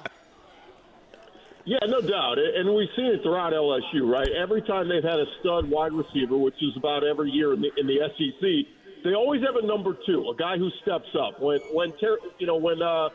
[1.64, 2.38] Yeah, no doubt.
[2.38, 4.28] And we've seen it throughout LSU, right?
[4.40, 7.70] Every time they've had a stud wide receiver, which is about every year in the,
[7.76, 11.40] in the SEC, they always have a number two, a guy who steps up.
[11.40, 11.92] When, when
[12.38, 13.08] you know, when uh,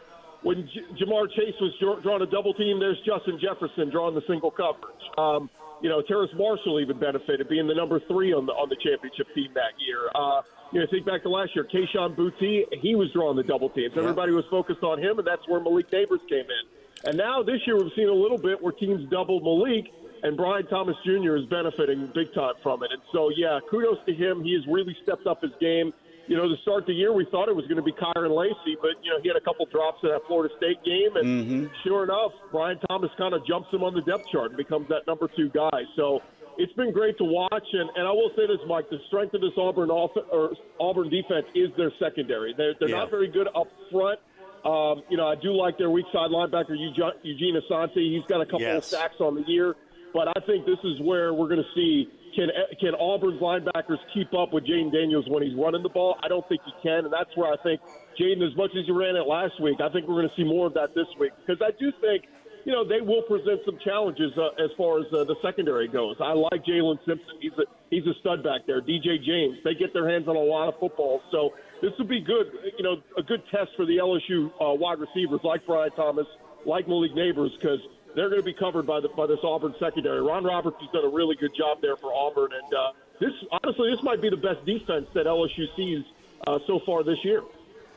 [0.43, 4.51] when J- Ja'Marr Chase was drawing a double team, there's Justin Jefferson drawing the single
[4.51, 5.03] coverage.
[5.17, 5.49] Um,
[5.81, 9.27] you know, Terrace Marshall even benefited being the number three on the on the championship
[9.33, 10.09] team that year.
[10.13, 13.69] Uh, you know, think back to last year, Kayshon Boutte, he was drawing the double
[13.69, 13.93] teams.
[13.95, 14.03] Yeah.
[14.03, 16.63] Everybody was focused on him, and that's where Malik Nabers came in.
[17.03, 19.91] And now this year, we've seen a little bit where teams doubled Malik,
[20.23, 21.35] and Brian Thomas Jr.
[21.35, 22.91] is benefiting big time from it.
[22.93, 24.43] And so, yeah, kudos to him.
[24.43, 25.93] He has really stepped up his game.
[26.27, 28.77] You know, to start the year, we thought it was going to be Kyren Lacy,
[28.81, 31.15] but, you know, he had a couple drops in that Florida State game.
[31.15, 31.65] And mm-hmm.
[31.83, 35.07] sure enough, Brian Thomas kind of jumps him on the depth chart and becomes that
[35.07, 35.81] number two guy.
[35.95, 36.21] So,
[36.57, 39.41] it's been great to watch, and, and I will say this, Mike: the strength of
[39.41, 42.53] this Auburn off, or Auburn defense is their secondary.
[42.55, 42.97] They're, they're yeah.
[42.97, 44.19] not very good up front.
[44.65, 47.95] Um, you know, I do like their weak side linebacker Eugene Asante.
[47.95, 48.77] He's got a couple yes.
[48.77, 49.75] of sacks on the year,
[50.13, 54.33] but I think this is where we're going to see can can Auburn's linebackers keep
[54.33, 56.17] up with Jayden Daniels when he's running the ball?
[56.23, 57.81] I don't think he can, and that's where I think
[58.19, 60.47] Jayden, as much as he ran it last week, I think we're going to see
[60.47, 62.25] more of that this week because I do think
[62.65, 66.15] you know, they will present some challenges uh, as far as uh, the secondary goes.
[66.19, 67.35] I like Jaylin Simpson.
[67.39, 68.81] He's a he's a stud back there.
[68.81, 69.57] DJ James.
[69.63, 71.51] They get their hands on a lot of football, so
[71.81, 72.51] this would be good.
[72.77, 76.27] You know, a good test for the LSU uh, wide receivers like Brian Thomas,
[76.65, 77.79] like Malik Nabers, because
[78.15, 80.21] they're going to be covered by the by this Auburn secondary.
[80.21, 83.89] Ron Roberts has done a really good job there for Auburn, and uh, this honestly,
[83.91, 86.03] this might be the best defense that LSU sees
[86.47, 87.43] uh, so far this year.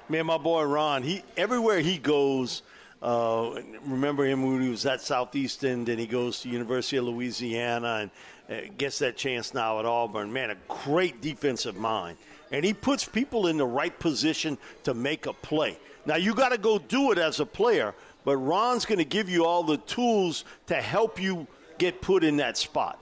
[0.09, 2.63] Man, my boy Ron, he everywhere he goes.
[3.03, 8.09] Uh, remember him when he was at Southeastern, then he goes to University of Louisiana
[8.09, 8.11] and
[8.49, 10.33] uh, gets that chance now at Auburn.
[10.33, 12.17] Man, a great defensive mind,
[12.51, 15.79] and he puts people in the right position to make a play.
[16.07, 17.95] Now you got to go do it as a player,
[18.25, 21.47] but Ron's going to give you all the tools to help you
[21.79, 22.99] get put in that spot.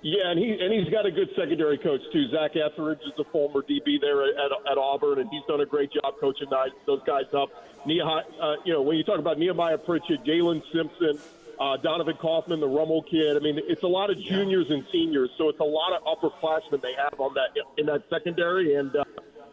[0.00, 2.28] Yeah, and he and he's got a good secondary coach too.
[2.30, 5.90] Zach Etheridge is a former DB there at, at Auburn, and he's done a great
[5.92, 6.48] job coaching
[6.86, 7.48] those guys up.
[7.84, 11.18] Nehemiah, uh, you know, when you talk about Nehemiah Pritchett, Jaylin Simpson,
[11.58, 13.36] uh, Donovan Kaufman, the Rummel kid.
[13.36, 16.80] I mean, it's a lot of juniors and seniors, so it's a lot of upperclassmen
[16.80, 19.04] they have on that in that secondary, and uh,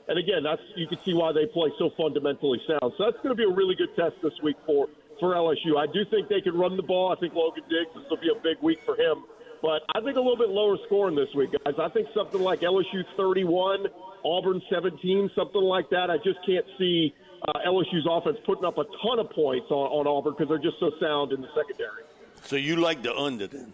[0.07, 2.93] and again, that's you can see why they play so fundamentally sound.
[2.97, 4.87] So that's going to be a really good test this week for
[5.19, 5.77] for LSU.
[5.77, 7.11] I do think they can run the ball.
[7.11, 9.23] I think Logan Diggs this will be a big week for him.
[9.61, 11.73] But I think a little bit lower scoring this week, guys.
[11.79, 13.87] I think something like LSU 31,
[14.23, 16.11] Auburn 17, something like that.
[16.11, 17.15] I just can't see
[17.47, 20.79] uh, LSU's offense putting up a ton of points on, on Auburn because they're just
[20.79, 22.03] so sound in the secondary.
[22.43, 23.73] So you like the under then?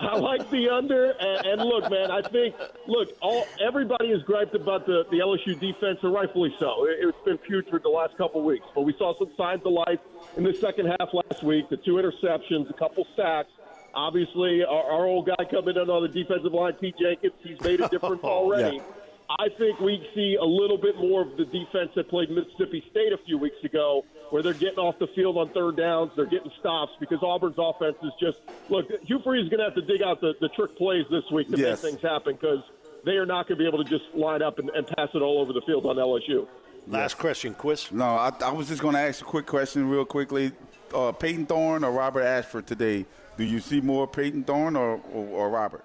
[0.00, 2.54] I like the under, and, and, look, man, I think
[2.86, 6.86] look, all everybody is griped about the, the LSU defense, and rightfully so.
[6.86, 10.00] It, has been putrid the last couple weeks, but we saw some signs of life
[10.36, 11.68] in the second half last week.
[11.68, 13.50] The two interceptions, a couple sacks.
[13.94, 17.80] Obviously, our, our old guy coming in on the defensive line, Pete Jenkins, he's made
[17.80, 18.76] a difference oh, already.
[18.76, 18.82] Yeah.
[19.28, 23.12] I think we see a little bit more of the defense that played Mississippi State
[23.12, 26.50] a few weeks ago, where they're getting off the field on third downs, they're getting
[26.58, 28.86] stops because Auburn's offense is just look.
[29.02, 31.50] Hugh Freeze is going to have to dig out the, the trick plays this week
[31.50, 31.82] to yes.
[31.82, 32.62] make things happen because
[33.04, 35.22] they are not going to be able to just line up and, and pass it
[35.22, 36.46] all over the field on LSU.
[36.88, 37.14] Last yes.
[37.14, 37.90] question, Chris.
[37.90, 40.52] No, I, I was just going to ask a quick question, real quickly.
[40.94, 43.06] Uh, Payton Thorne or Robert Ashford today?
[43.36, 45.84] Do you see more Payton Thorne or, or, or Robert?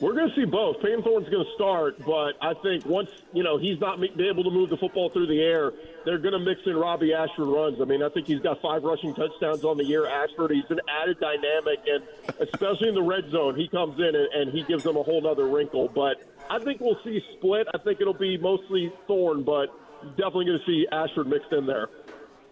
[0.00, 0.82] We're going to see both.
[0.82, 4.42] Payton Thorne's going to start, but I think once you know he's not be able
[4.42, 5.72] to move the football through the air,
[6.04, 7.80] they're going to mix in Robby Ashford runs.
[7.80, 10.06] I mean, I think he's got five rushing touchdowns on the year.
[10.06, 12.02] Ashford, he's an added dynamic, and
[12.40, 15.24] especially in the red zone, he comes in and, and he gives them a whole
[15.28, 15.88] other wrinkle.
[15.88, 17.68] But I think we'll see split.
[17.72, 19.68] I think it'll be mostly Thorne, but
[20.16, 21.88] definitely going to see Ashford mixed in there.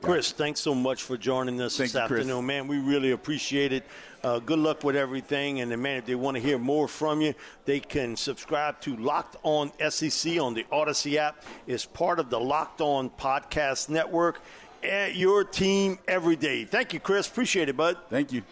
[0.03, 2.47] Chris, thanks so much for joining us Thank this you, afternoon, Chris.
[2.47, 2.67] man.
[2.67, 3.85] We really appreciate it.
[4.25, 5.61] Uh, good luck with everything.
[5.61, 7.35] And, man, if they want to hear more from you,
[7.67, 11.45] they can subscribe to Locked On SEC on the Odyssey app.
[11.69, 14.43] It's part of the Locked On Podcast Network.
[14.83, 16.65] At your team every day.
[16.65, 17.29] Thank you, Chris.
[17.29, 17.97] Appreciate it, bud.
[18.11, 18.43] Thank you.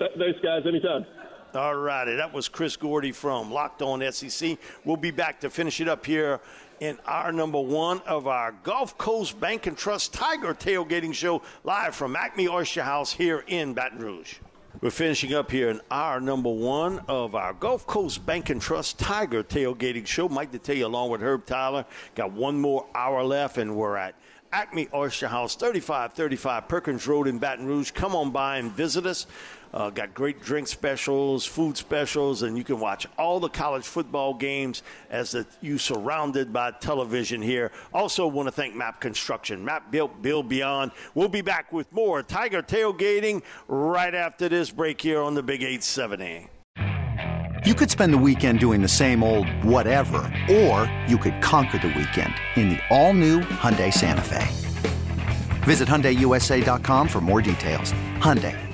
[0.00, 0.64] Thanks, guys.
[0.66, 1.06] Anytime.
[1.54, 2.16] All righty.
[2.16, 4.58] That was Chris Gordy from Locked On SEC.
[4.84, 6.40] We'll be back to finish it up here
[6.80, 11.94] in our number one of our Gulf Coast Bank and Trust Tiger Tailgating Show live
[11.94, 14.36] from Acme Oyster House here in Baton Rouge.
[14.80, 18.98] We're finishing up here in our number one of our Gulf Coast Bank and Trust
[18.98, 20.28] Tiger Tailgating Show.
[20.28, 24.14] Mike Detillier, along with Herb Tyler, got one more hour left, and we're at
[24.52, 27.92] Acme Oyster House, 3535 Perkins Road in Baton Rouge.
[27.92, 29.26] Come on by and visit us.
[29.74, 34.32] Uh, got great drink specials, food specials, and you can watch all the college football
[34.32, 37.72] games as the, you surrounded by television here.
[37.92, 39.64] Also, want to thank MAPP Construction.
[39.64, 40.92] MAPP built, build beyond.
[41.16, 45.62] We'll be back with more Tiger tailgating right after this break here on the Big
[45.62, 46.46] 870.
[47.66, 50.18] You could spend the weekend doing the same old whatever,
[50.52, 54.46] or you could conquer the weekend in the all-new Hyundai Santa Fe.
[55.64, 57.92] Visit HyundaiUSA.com for more details.
[58.18, 58.73] Hyundai.